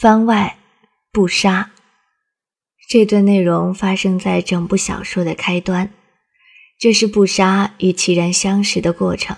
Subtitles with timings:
[0.00, 0.56] 番外
[1.10, 1.72] 不杀。
[2.88, 5.90] 这段内容发生在整部小说的开端，
[6.78, 9.36] 这是不杀与其然相识的过程。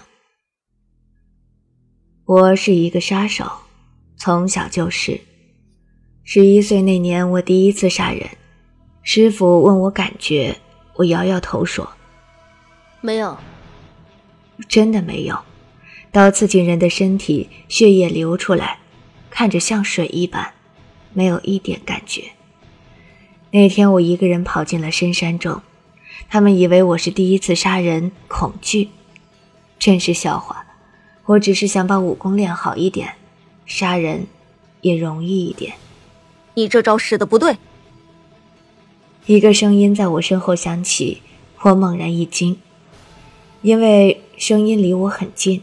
[2.26, 3.50] 我是一个杀手，
[4.18, 5.18] 从小就是。
[6.24, 8.28] 十一岁那年，我第一次杀人，
[9.02, 10.54] 师傅问我感觉，
[10.96, 11.90] 我摇摇头说
[13.00, 13.38] ：“没有，
[14.68, 15.42] 真的没有。”
[16.12, 18.79] 刀刺进人的身体，血液流出来，
[19.30, 20.52] 看着像水一般，
[21.12, 22.32] 没有一点感觉。
[23.52, 25.62] 那天我一个人跑进了深山中，
[26.28, 28.90] 他们以为我是第一次杀人，恐惧，
[29.78, 30.66] 真是笑话。
[31.26, 33.14] 我只是想把武功练好一点，
[33.64, 34.26] 杀人
[34.80, 35.74] 也容易一点。
[36.54, 37.56] 你这招使的不对。
[39.26, 41.22] 一个声音在我身后响起，
[41.60, 42.58] 我猛然一惊，
[43.62, 45.62] 因为声音离我很近，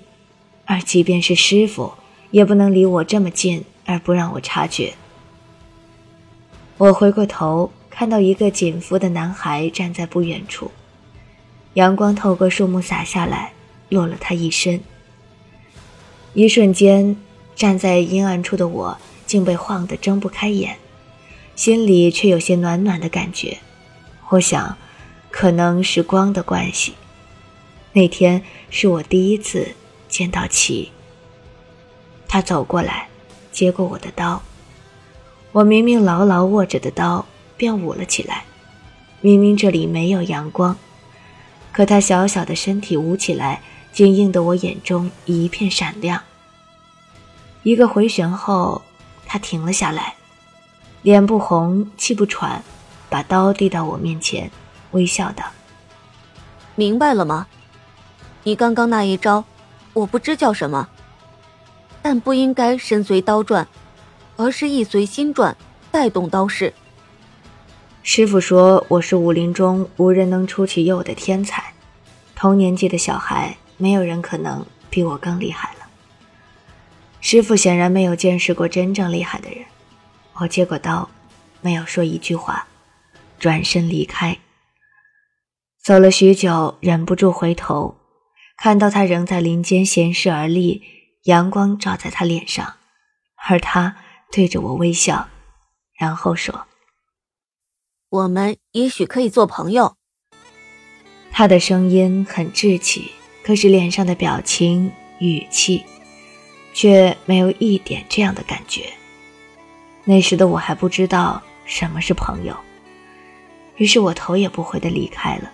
[0.65, 1.93] 而即便是师傅，
[2.31, 4.93] 也不能离我这么近而不让我察觉。
[6.77, 7.71] 我回过头。
[7.89, 10.69] 看到一个紧缚的男孩站在不远处，
[11.73, 13.53] 阳光透过树木洒下来，
[13.89, 14.79] 落了他一身。
[16.35, 17.17] 一瞬间，
[17.55, 20.77] 站在阴暗处的我竟被晃得睁不开眼，
[21.55, 23.57] 心里却有些暖暖的感觉。
[24.29, 24.77] 我想，
[25.31, 26.93] 可能是光的关系。
[27.93, 29.69] 那天是我第一次
[30.07, 30.91] 见到齐。
[32.27, 33.07] 他走过来，
[33.51, 34.41] 接过我的刀。
[35.51, 37.25] 我明明牢牢握着的刀。
[37.57, 38.43] 便舞了起来。
[39.19, 40.77] 明明这里没有阳光，
[41.73, 46.21] 可他小小的身体舞起来，竟映得我眼中一片闪亮。
[47.63, 48.83] 一个回旋后，
[49.25, 50.13] 他停了下来，
[51.01, 52.61] 脸不红，气不喘，
[53.09, 54.51] 把刀递到我面前，
[54.91, 55.43] 微笑道
[56.77, 57.47] ：“明白了吗？
[58.43, 59.43] 你刚刚那一招，
[59.93, 60.87] 我不知叫什么，
[62.09, 63.67] 但不应该身随刀转，
[64.37, 65.57] 而是意随心转，
[65.91, 66.73] 带动刀势。”
[68.01, 71.73] 师傅说我是武林中无人能出其右的天才，
[72.33, 75.79] 同年纪的小孩没有人可能比我更厉害了。
[77.19, 79.59] 师傅显然没有见识过真正厉害的人。
[80.35, 81.09] 我接过刀，
[81.59, 82.67] 没有说一句话，
[83.37, 84.37] 转身离开。
[85.83, 87.97] 走了许久，忍不住回头，
[88.57, 90.81] 看到他仍在林间闲适而立，
[91.27, 92.75] 阳光照在他脸上，
[93.49, 93.97] 而他
[94.31, 95.27] 对着我微笑，
[95.99, 96.67] 然后说。
[98.07, 99.97] 我们也许可以做朋友。
[101.29, 103.11] 他的声音很稚气，
[103.43, 104.89] 可是脸上的表情、
[105.19, 105.83] 语气，
[106.73, 108.85] 却没有一点这样的感觉。
[110.05, 112.55] 那时的我还不知道什么是朋友，
[113.75, 115.51] 于是我头也不回的离开了。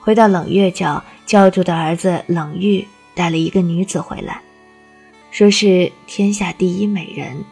[0.00, 4.40] 回到冷月教，教主的儿子冷玉带了一个女子回来，
[5.36, 7.44] 说是天下第一美人，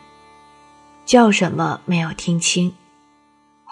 [1.04, 2.72] 叫什么没有听清。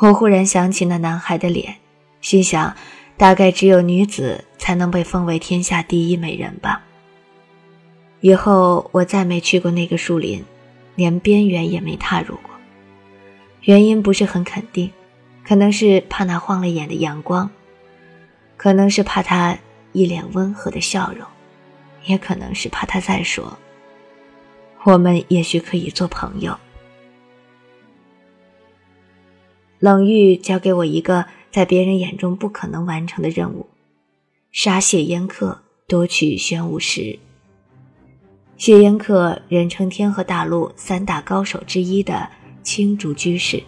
[0.00, 1.76] 我忽然想起那男孩的脸，
[2.20, 2.76] 心想，
[3.16, 6.82] 大概只有女子才能被封为天下第一美人吧。
[8.20, 10.44] 以后我再没去过那个树林，
[10.94, 12.50] 连边缘也没踏入过。
[13.62, 14.90] 原因不是很肯定，
[15.42, 17.48] 可能是怕那晃了眼的阳光，
[18.58, 19.56] 可能是怕他
[19.92, 21.26] 一脸温和的笑容，
[22.04, 23.56] 也可能是怕他再说，
[24.84, 26.58] 我们也许可以做朋友。
[29.78, 33.66] 冷玉交给我一个在别人眼中不可能完成的任务：
[34.50, 37.18] 杀谢烟客，夺取玄武石。
[38.56, 42.28] 谢烟客人称天河大陆三大高手之一的
[42.62, 43.62] 青竹居士，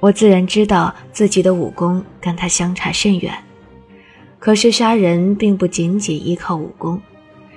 [0.00, 3.32] 我自然知道自己的武功跟他相差甚远。
[4.40, 7.00] 可是杀人并不仅仅依靠武功，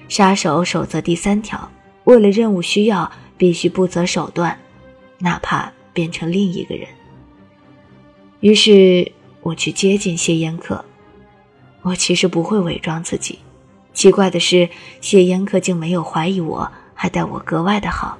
[0.08, 1.68] 杀手守则第三条：
[2.06, 4.58] 为了任务需要，必须不择手段，
[5.20, 6.88] 哪怕变成另一个人。
[8.40, 9.12] 于是
[9.42, 10.86] 我去接近谢烟客，
[11.82, 13.40] 我其实不会伪装自己。
[13.94, 14.70] 奇怪的是，
[15.02, 18.18] 谢烟客竟没有怀疑我，还待我格外的好。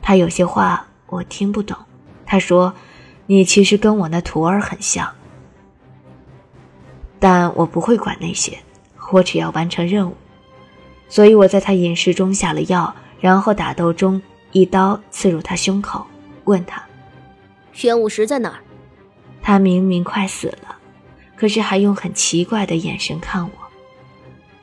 [0.00, 1.76] 他有些话我听不懂，
[2.24, 2.72] 他说
[3.26, 5.10] ：“你其实跟我那徒儿很像。”
[7.18, 8.58] 但我不会管那些，
[9.10, 10.14] 我只要完成任务。
[11.08, 14.20] 所以我在他饮食中下了药，然后打斗中
[14.52, 16.06] 一刀刺入他胸口，
[16.44, 16.82] 问他
[17.72, 18.60] ：“玄武石在哪儿？”
[19.40, 20.76] 他明明快死了，
[21.36, 23.50] 可是还用很奇怪的眼神看我。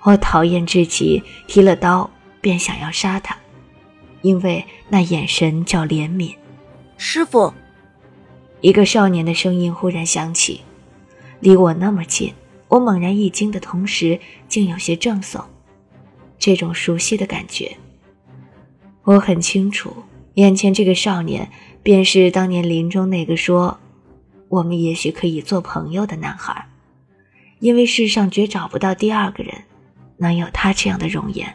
[0.02, 2.10] 我讨厌至极，提了刀
[2.42, 3.38] 便想要杀他，
[4.22, 6.36] 因为那眼神叫怜悯。
[6.98, 7.54] 师傅，
[8.60, 10.60] 一个少年的声音忽然响起，
[11.40, 12.34] 离我那么近，
[12.68, 14.20] 我猛然一惊的同时，
[14.50, 15.42] 竟有些怔悚。
[16.44, 17.78] 这种熟悉的感觉，
[19.04, 20.04] 我很清楚，
[20.34, 21.50] 眼前这个少年，
[21.82, 23.80] 便是当年林中那个说
[24.52, 26.68] “我们也许可以做朋友”的男孩，
[27.60, 29.54] 因为世上绝找不到第二个人，
[30.18, 31.48] 能有他这样的容颜。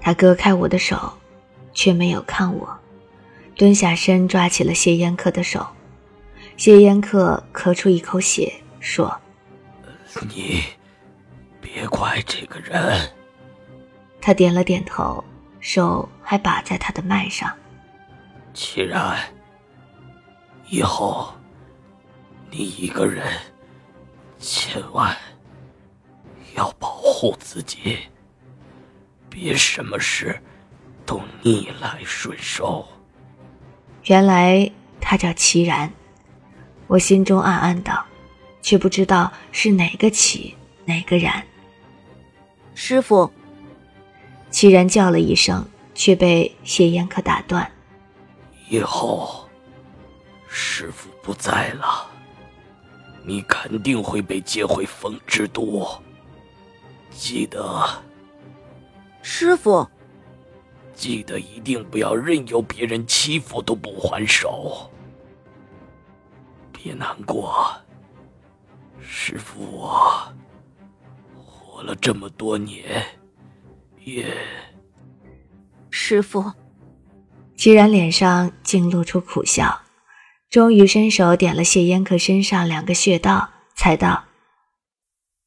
[0.00, 1.12] 他割开我的手，
[1.72, 2.68] 却没有看我，
[3.54, 5.64] 蹲下身抓起了谢烟客的手。
[6.56, 9.16] 谢烟客咳出一口血，说
[10.34, 10.60] ：“你
[11.60, 13.10] 别怪这个人。”
[14.26, 15.22] 他点了点头，
[15.60, 17.54] 手还把在他的脉上。
[18.54, 19.18] 既然
[20.70, 21.30] 以后
[22.50, 23.22] 你一个人，
[24.38, 25.14] 千万
[26.56, 27.98] 要保护自己，
[29.28, 30.40] 别什么事
[31.04, 32.88] 都逆来顺受。
[34.04, 34.72] 原来
[35.02, 35.92] 他叫齐然。
[36.86, 38.02] 我心中暗暗道，
[38.62, 40.56] 却不知道是哪个齐，
[40.86, 41.44] 哪个然。
[42.74, 43.30] 师傅，
[44.54, 45.66] 齐然叫了一声，
[45.96, 47.68] 却被谢烟客打断。
[48.68, 49.48] 以后
[50.46, 52.08] 师傅不在了，
[53.24, 55.84] 你肯定会被接回风之都。
[57.10, 57.84] 记得，
[59.22, 59.84] 师傅，
[60.94, 64.88] 记得一定不要任由别人欺负都不还手。
[66.70, 67.74] 别难过，
[69.00, 70.32] 师傅，我
[71.44, 73.04] 活了这么多年，
[74.04, 74.26] 也……
[75.90, 76.52] 师傅，
[77.56, 79.82] 齐然脸上竟露出苦笑，
[80.50, 84.24] 终于伸手点了谢烟客身上两个穴道，才道：“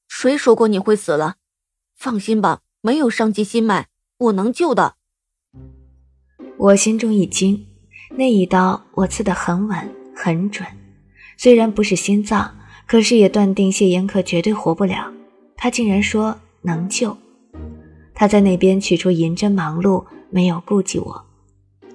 [0.08, 1.36] 谁说过你会死了？
[1.96, 3.88] 放心吧，没有伤及心脉，
[4.18, 4.96] 我能救的。”
[6.58, 7.68] 我心中一惊，
[8.12, 10.68] 那一刀我刺得很稳，很准。
[11.36, 12.58] 虽然不是心脏，
[12.88, 15.14] 可是也断定谢烟客绝对活不了。
[15.56, 17.16] 他竟然说能救。
[18.20, 21.24] 他在那边取出银针忙碌，没有顾及我，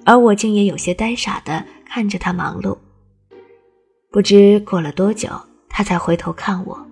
[0.05, 2.77] 而我竟也有些呆傻的看着他忙碌。
[4.09, 5.29] 不知过了多久，
[5.67, 6.87] 他才回头看我，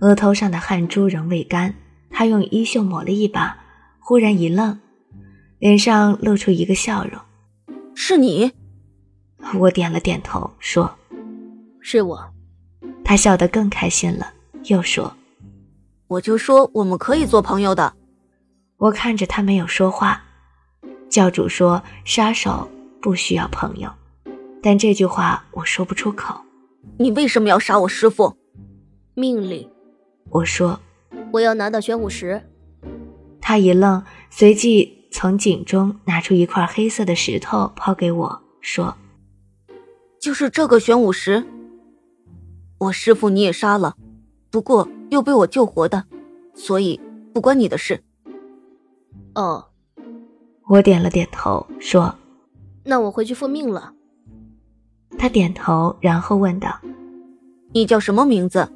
[0.00, 1.74] 额头上的汗珠仍未干。
[2.10, 3.56] 他用衣袖抹了一把，
[3.98, 4.78] 忽然一愣，
[5.58, 7.18] 脸上露出一个笑容
[7.96, 8.52] ：“是你？”
[9.58, 10.98] 我点了点头，说。
[11.80, 12.30] 是我，
[13.02, 14.34] 他笑得更开心了，
[14.64, 15.14] 又说
[16.08, 17.94] ：“我就说我们可以做朋友的。”
[18.80, 20.22] 我看着他没有说话。
[21.10, 22.70] 教主说：“杀手
[23.02, 23.92] 不需要朋友。”
[24.62, 26.40] 但这句话我说不出口。
[26.98, 28.34] 你为什么要杀我师傅？
[29.14, 29.68] 命令。
[30.30, 30.80] 我说
[31.32, 32.42] ：“我要拿到玄武石。”
[33.38, 38.96] 他一愣，随即从井中拿出一块黑色的石头抛给我，说
[40.18, 41.44] ：“就是这个玄武石。”
[42.78, 43.94] 我师傅你也杀了，
[44.50, 46.06] 不过又被我救活的，
[46.54, 46.98] 所以
[47.34, 48.02] 不关你的事。
[49.34, 49.64] 哦，
[50.68, 52.14] 我点了点头，说
[52.84, 53.92] ：“那我回去复命了。”
[55.18, 56.80] 他点头，然后问道
[57.72, 58.68] ：“你叫什么名字？”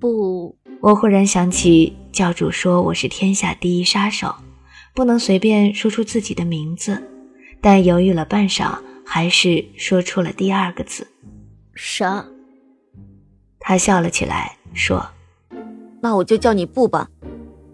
[0.00, 4.34] 不，我忽然想起教主说我是天下第一杀手，
[4.94, 7.02] 不能随便说出自己的名字，
[7.60, 11.06] 但犹豫了半晌，还是说出了第二个字
[11.74, 12.24] ：“杀。”
[13.60, 15.06] 他笑了起来，说
[16.00, 17.10] ：“那我就叫你布吧，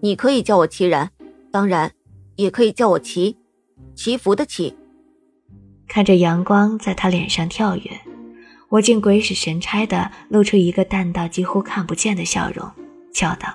[0.01, 1.11] 你可以叫我齐然，
[1.57, 1.91] 当然，
[2.35, 3.39] 也可以叫我祈，
[3.95, 4.77] 祈福的祈。”
[5.89, 7.99] 看着阳光在他脸上跳跃，
[8.69, 12.71] 我竟鬼使神差的露出一个淡到几乎看不见的笑容，
[13.11, 13.49] 叫道：“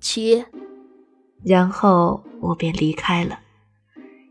[0.00, 0.44] 祈。”
[1.44, 3.40] 然后我便离开了。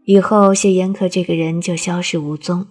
[0.05, 2.67] 以后谢烟客这个人就消失无踪。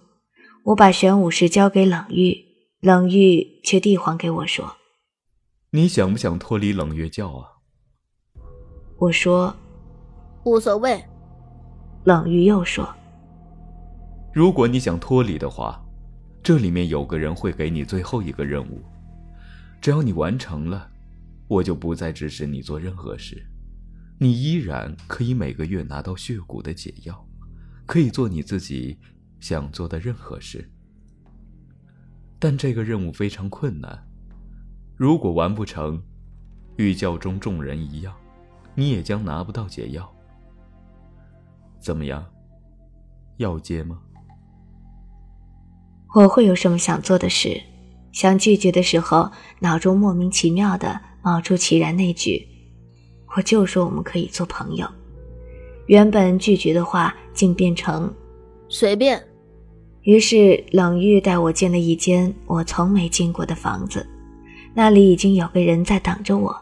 [0.64, 2.42] 我把玄武石交给冷玉。
[2.80, 4.76] 冷玉却递还给我说
[5.72, 7.44] ：“你想不想脱离冷月教啊？”
[8.98, 9.54] 我说
[10.46, 11.02] ：“无所谓。”
[12.04, 12.88] 冷玉又说
[14.32, 15.84] ：“如果你想脱离的话，
[16.42, 18.80] 这里面有个人会给你最后一个任务，
[19.80, 20.88] 只要你完成了，
[21.48, 23.44] 我就不再指使你做任何事，
[24.18, 27.26] 你依然可以每个月拿到血骨的解药，
[27.84, 28.96] 可以做你自己
[29.40, 30.70] 想做的任何事。”
[32.38, 34.06] 但这个任务非常困难，
[34.94, 36.00] 如果完不成，
[36.76, 38.14] 与教中众人一样，
[38.76, 40.15] 你也将拿不到解药。
[41.80, 42.24] 怎么样？
[43.36, 43.98] 要接吗？
[46.14, 47.60] 我会有什么想做的事？
[48.12, 49.30] 想拒绝的时候，
[49.60, 52.48] 脑中莫名其妙的冒出齐然那句
[53.36, 54.88] ：“我就说我们可以做朋友。”
[55.86, 58.12] 原本拒绝的话，竟变成
[58.70, 59.22] “随便”。
[60.02, 64.06] 于是，冷玉带我进了一间我从没进过的房子，
[64.72, 66.56] 那里已经有个人在等着我。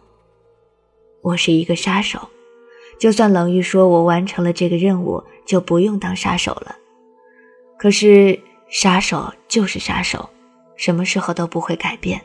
[1.22, 2.28] 我是一个杀手，
[2.98, 6.74] 就算冷玉说我完成了这个任务就不用当杀手了，
[7.78, 10.28] 可是杀手就是杀手，
[10.76, 12.20] 什么时候都不会改变。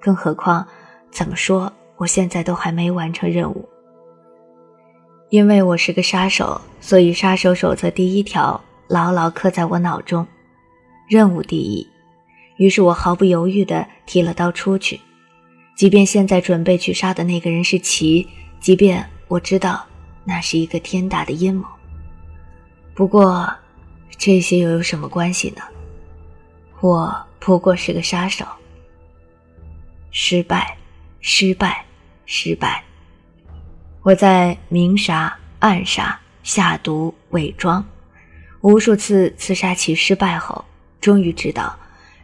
[0.00, 0.66] 更何况，
[1.10, 3.68] 怎么说，我现在都还没完成任务。
[5.30, 10.26] 因为我是个杀手，所以杀手守则第一条牢牢刻在我脑中：
[11.08, 11.86] 任务第一。
[12.58, 15.00] 于是我毫不犹豫地提了刀出去，
[15.76, 18.28] 即便现在准备去杀的那个人是齐，
[18.60, 19.84] 即便我知道
[20.24, 21.66] 那是一个天大的阴谋。
[22.94, 23.52] 不过，
[24.18, 25.62] 这些又有什么关系呢？
[26.80, 28.44] 我不过是个杀手。
[30.10, 30.76] 失败，
[31.20, 31.84] 失败，
[32.26, 32.84] 失败。
[34.02, 37.84] 我在明杀、暗杀、下毒、伪装，
[38.60, 40.64] 无数次刺杀其失败后，
[41.00, 41.74] 终于知道，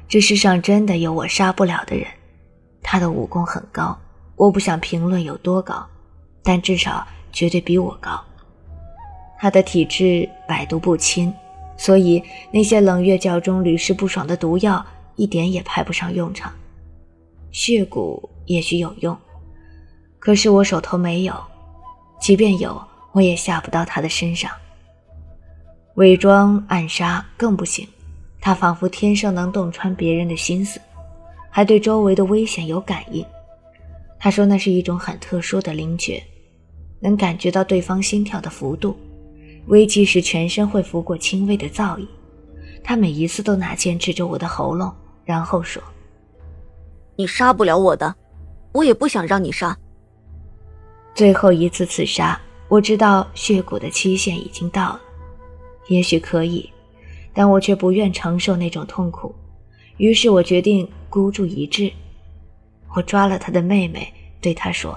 [0.09, 2.07] 这世上真的有我杀不了的人。
[2.83, 3.99] 他的武功很高，
[4.37, 5.87] 我不想评论有多高，
[6.43, 8.21] 但至少绝对比我高。
[9.39, 11.33] 他的体质百毒不侵，
[11.77, 14.85] 所以那些冷月教中屡试不爽的毒药
[15.17, 16.53] 一点也派不上用场。
[17.51, 19.17] 血蛊也许有用，
[20.19, 21.35] 可是我手头没有，
[22.21, 22.81] 即便有，
[23.13, 24.51] 我也下不到他的身上。
[25.95, 27.87] 伪装暗杀更不行，
[28.41, 30.81] 他仿佛天生能洞穿别人的心思，
[31.49, 33.25] 还对周围的危险有感应。
[34.19, 36.23] 他说那是一种很特殊的灵觉，
[37.01, 38.97] 能感觉到对方心跳的幅度，
[39.67, 42.07] 危机时全身会拂过轻微的噪音。
[42.83, 44.93] 他每一次都拿剑指着我的喉咙，
[45.25, 45.83] 然后说。
[47.17, 48.15] 你杀不了我的，
[48.73, 49.77] 我也不想让你杀。
[51.15, 55.01] 最后一次刺杀，我知道血骨的期限已经到了，
[55.89, 56.71] 也许可以，
[57.35, 59.35] 但我却不愿承受那种痛苦。
[59.97, 61.93] 于是我决定孤注一掷，
[62.95, 64.97] 我抓了他的妹妹，对他说：“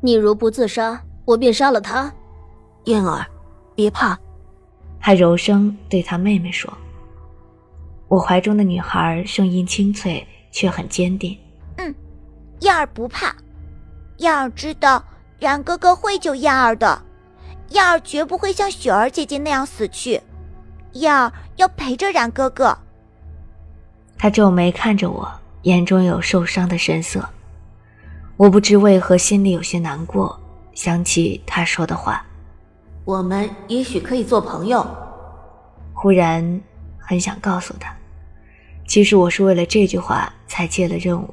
[0.00, 1.02] 你如不自杀，
[1.32, 2.12] 我便杀了他。”
[2.84, 3.26] 燕儿，
[3.74, 4.18] 别怕。
[5.00, 6.72] 他柔声对他妹妹说
[8.08, 11.34] ：“我怀中的女孩声音清脆。”却很坚定。
[11.78, 11.94] 嗯，
[12.60, 13.34] 燕儿不怕，
[14.18, 15.02] 燕儿知道
[15.38, 17.00] 冉哥哥会救燕儿的，
[17.70, 20.20] 燕儿绝不会像雪儿姐姐那样死去，
[20.92, 22.76] 燕儿要陪着冉哥哥。
[24.18, 25.26] 他皱眉看着我，
[25.62, 27.26] 眼中有受伤的神色。
[28.36, 30.38] 我不知为何心里有些难过，
[30.74, 32.24] 想起他说的话
[33.04, 34.86] ：“我们也许可以做朋友。”
[35.94, 36.60] 忽然
[36.98, 37.94] 很想告诉他。
[38.86, 41.32] 其实我是为了这句话才接了任务，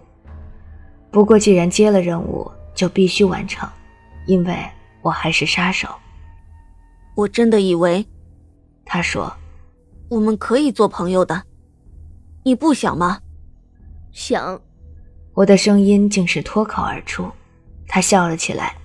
[1.11, 3.67] 不过既然接了任务，就必须完成，
[4.27, 4.55] 因为
[5.01, 5.89] 我还是杀手。
[7.15, 8.05] 我真的以为，
[8.85, 9.33] 他说，
[10.09, 11.43] 我们可以做朋友的，
[12.43, 13.19] 你不想吗？
[14.11, 14.61] 想。
[15.33, 17.29] 我的声音竟是脱口而出，
[17.87, 18.75] 他笑了起来，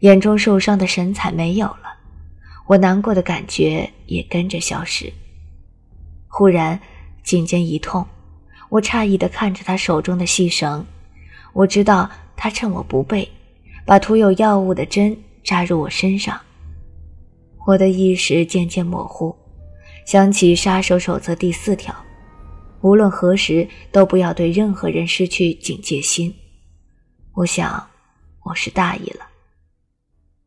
[0.00, 1.96] 眼中受伤的神采没有了，
[2.66, 5.12] 我难过的感觉也跟着消失。
[6.28, 6.78] 忽然。
[7.22, 8.04] 颈间一痛，
[8.70, 10.84] 我诧异的看着他手中的细绳。
[11.52, 13.30] 我知道他趁我不备，
[13.84, 15.14] 把涂有药物的针
[15.44, 16.40] 扎入我身上。
[17.66, 19.36] 我的意识渐渐模糊，
[20.06, 21.94] 想起杀手守则第四条：
[22.80, 26.34] 无论何时都不要对任何人失去警戒心。
[27.34, 27.86] 我想，
[28.44, 29.29] 我是大意了。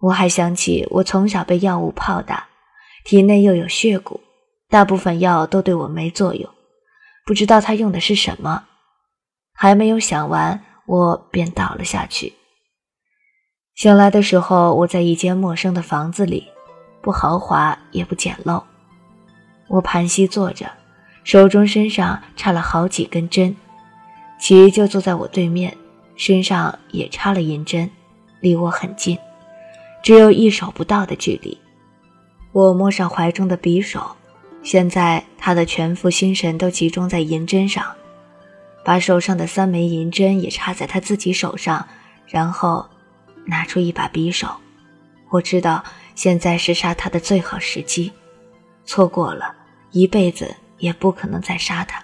[0.04, 2.46] 我还想起我从小被药物泡打，
[3.06, 4.20] 体内又有血蛊，
[4.68, 6.50] 大部分药都对我没作用。
[7.26, 8.66] 不知道他用的是什么，
[9.54, 12.34] 还没有想完，我便倒了下去。
[13.76, 16.50] 醒来的时候，我在一间陌生的房子里，
[17.02, 18.62] 不豪华也不简陋。
[19.70, 20.70] 我盘膝坐着，
[21.24, 23.56] 手中身上插了好几根针，
[24.38, 25.78] 其就坐在我对面，
[26.18, 27.90] 身上也插了银针，
[28.42, 29.18] 离我很近，
[30.04, 31.58] 只有一手不到的距离。
[32.52, 34.16] 我摸上怀中的匕首。
[34.62, 37.86] 现在他的全副心神都集中在银针上，
[38.86, 41.86] 把手上的三枚银针也插在他自己手上，
[42.28, 42.86] 然后
[43.46, 44.48] 拿出一把匕首。
[45.30, 45.84] 我知道
[46.16, 48.10] 现在是杀他的最好时机，
[48.86, 49.54] 错过了
[49.92, 52.02] 一辈子也不可能再杀他。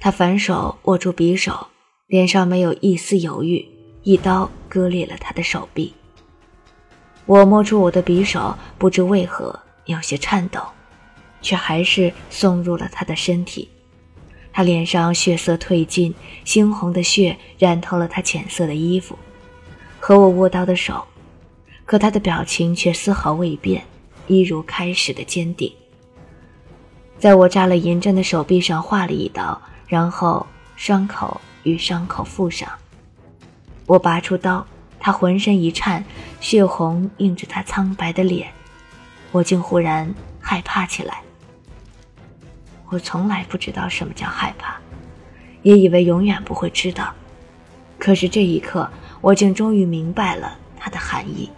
[0.00, 1.68] 他反手握住匕首，
[2.08, 3.64] 脸上没有一丝犹豫，
[4.02, 5.94] 一刀割裂了他的手臂。
[7.26, 10.60] 我摸出我的匕首，不知为何有些颤抖。
[11.44, 13.68] 却还是送入了他的身体，
[14.52, 16.14] 他脸上血色褪尽，
[16.46, 19.18] 猩红的血染透了他浅色的衣服
[19.98, 21.04] 和我握刀的手，
[21.84, 23.82] 可他的表情却丝毫未变，
[24.28, 25.72] 一如开始的坚定。
[27.18, 32.70] 在我扎了银针的手臂上划了一刀，然后伤口与伤口附上。
[33.86, 34.64] 我拔出刀，
[35.04, 36.04] 他浑身一颤，
[36.40, 38.48] 血红映着他苍白的脸，
[39.32, 41.20] 我竟忽然害怕起来。
[42.88, 44.76] 我从来不知道什么叫害怕，
[45.62, 47.12] 也以为永远不会知道。
[47.98, 48.88] 可是这一刻，
[49.20, 51.50] 我竟终于明白了它的含义。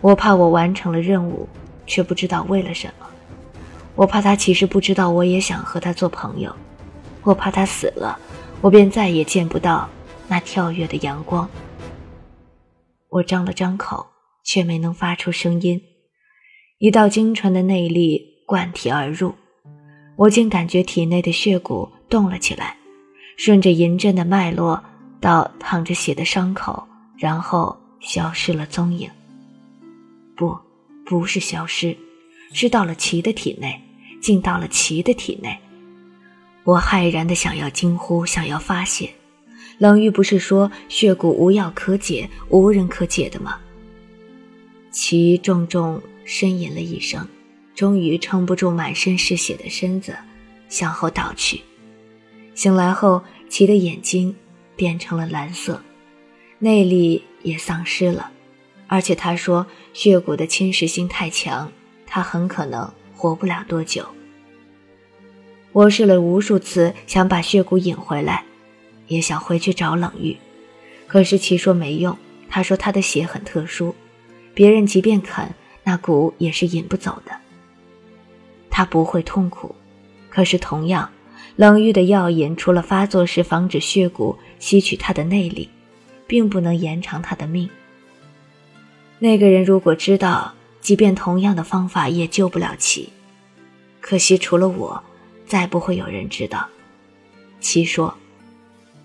[0.00, 1.46] 我怕我完成了任务，
[1.86, 3.06] 却不知道为了什么。
[3.94, 6.56] 我怕他其实不知道我也想和他做朋友。
[7.22, 8.18] 我怕他死了，
[8.62, 9.86] 我便再也见不到
[10.26, 11.46] 那跳跃的阳光。
[13.10, 14.06] 我张了张口，
[14.44, 15.80] 却没能发出声音。
[16.78, 19.34] 一道精纯的内力灌体而入，
[20.16, 22.76] 我竟感觉体内的血骨动了起来，
[23.36, 24.82] 顺着银针的脉络
[25.20, 26.86] 到淌着血的伤口，
[27.18, 29.10] 然后消失了踪影。
[30.36, 30.56] 不，
[31.04, 31.96] 不是消失，
[32.52, 33.78] 是到了齐的体内，
[34.22, 35.58] 竟到了齐的体内。
[36.64, 39.10] 我骇然的想要惊呼，想要发泄。
[39.80, 43.58] 冷玉不是说血骨无药可解，无人可解的吗？
[44.90, 47.26] 齐重重呻吟了一声，
[47.74, 50.14] 终于撑不住满身是血的身子，
[50.68, 51.62] 向后倒去。
[52.54, 54.36] 醒来后，齐的眼睛
[54.76, 55.80] 变成了蓝色，
[56.58, 58.30] 内力也丧失了。
[58.86, 61.72] 而且他说，血骨的侵蚀性太强，
[62.06, 64.04] 他很可能活不了多久。
[65.72, 68.44] 我试了无数次，想把血骨引回来，
[69.10, 70.36] 也想回去找冷玉，
[71.06, 72.16] 可是齐说没用。
[72.48, 73.94] 他说他的血很特殊，
[74.54, 75.52] 别人即便啃
[75.84, 77.32] 那骨也是引不走的。
[78.70, 79.74] 他不会痛苦，
[80.30, 81.10] 可是同样，
[81.56, 85.68] 冷玉的药引除了发作时防止血骨吸取他的内力，
[86.26, 87.68] 并不能延长他的命。
[89.18, 93.08] 那个人如果知道，即便同样的方法也救不了齐。
[94.00, 95.02] 可惜除了我，
[95.46, 96.66] 再不会有人知道。
[97.60, 98.16] 齐说：“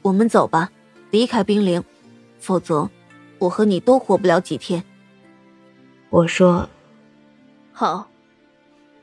[0.05, 0.71] 我们走吧，
[1.09, 1.83] 离开冰凌，
[2.37, 2.87] 否则
[3.39, 4.83] 我和你都活不了几天。”
[6.11, 6.69] 我说
[7.73, 8.07] ：“好。”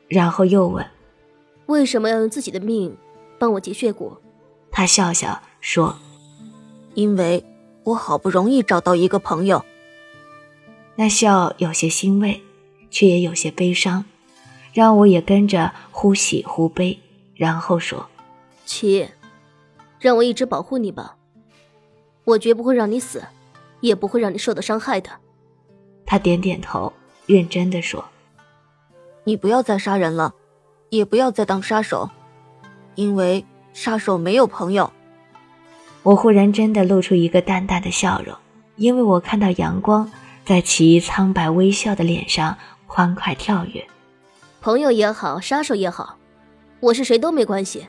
[0.07, 0.87] 然后又问
[1.67, 2.97] ：“为什么要用自己的命
[3.37, 4.17] 帮我结血骨？”
[4.71, 5.99] 他笑笑说
[6.95, 7.45] ：“因为
[7.83, 9.65] 我好不容易找到一个朋友。”
[10.95, 12.41] 那笑有些欣慰，
[12.93, 14.05] 却也有些悲伤，
[14.73, 17.01] 让我也跟着忽喜忽悲。
[17.35, 18.09] 然后说
[18.65, 19.09] ：“齐，
[20.03, 21.17] 让我一直保护你吧，
[22.25, 23.23] 我绝不会让你死，
[23.81, 25.09] 也不会让你受到伤害的。”
[26.05, 26.93] 他点点头，
[27.27, 28.05] 认真的说
[29.23, 30.35] ：“你不要再杀人了，
[30.91, 32.11] 也不要再当杀手，
[32.97, 34.93] 因为杀手没有朋友。”
[36.03, 38.37] 我忽然真的露出一个淡淡的笑容，
[38.75, 40.11] 因为我看到阳光。
[40.45, 43.87] 在其苍白微笑的脸上欢快跳跃，
[44.61, 46.19] 朋友也好，杀手也好，
[46.81, 47.87] 我是谁都没关系，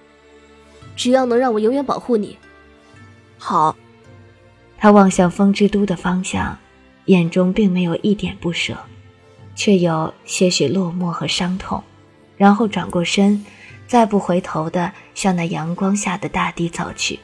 [0.95, 2.37] 只要能让我永远保护你。
[3.37, 3.75] 好。
[4.77, 6.57] 他望向风之都的方向，
[7.05, 8.77] 眼中并没有一点不舍，
[9.55, 11.81] 却有些许落寞和伤痛，
[12.35, 13.45] 然后转过身，
[13.87, 17.17] 再不回头的向那阳光下的大地走去。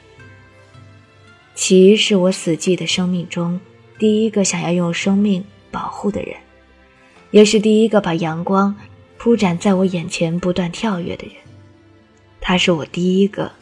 [1.54, 3.60] 其是我死寂的生命中。
[3.98, 6.34] 第一个想要用生命保护的人，
[7.32, 8.74] 也是第一个把阳光
[9.18, 11.34] 铺展在我眼前不断跳跃的人。
[12.40, 13.52] 他是我第一个，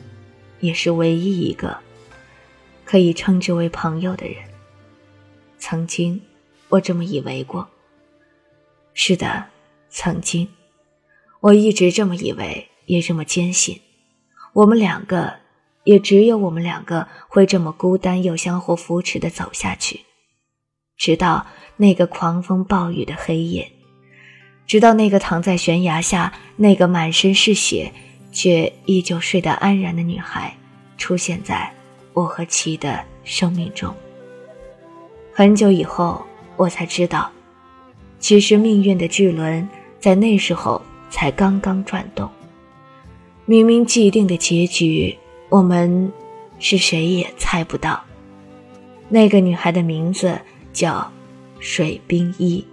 [0.60, 1.78] 也是唯一一个
[2.84, 4.36] 可以称之为朋友的人。
[5.58, 6.20] 曾经，
[6.68, 7.68] 我这么以为过。
[8.94, 9.46] 是的，
[9.90, 10.48] 曾经，
[11.40, 13.80] 我一直这么以为，也这么坚信。
[14.52, 15.36] 我们两个，
[15.84, 20.00] 也只有我们两个会这么孤单又相互扶持的走下去。
[20.96, 23.70] 直到那个狂风暴雨的黑夜，
[24.66, 27.92] 直到那个躺在悬崖下、那个满身是血
[28.32, 30.56] 却依旧睡得安然的女孩，
[30.96, 31.70] 出现在
[32.12, 33.94] 我和齐的生命中。
[35.32, 36.24] 很久以后，
[36.56, 37.30] 我才知道，
[38.18, 42.28] 其实命运的巨轮在那时候才刚刚转动。
[43.46, 45.16] 明明既定的结局，
[45.48, 46.12] 我们
[46.58, 48.02] 是谁也猜不到。
[49.08, 50.38] 那个女孩的名字。
[50.70, 51.10] 叫
[51.58, 52.64] 水冰衣。